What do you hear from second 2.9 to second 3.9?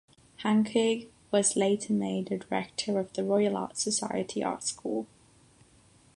of the Royal Art